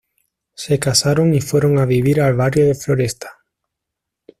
[0.55, 3.37] Se casaron y se fueron a vivir al barrio de Floresta.